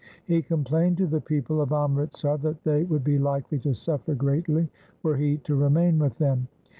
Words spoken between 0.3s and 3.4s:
complained to the people of Amritsar that they would be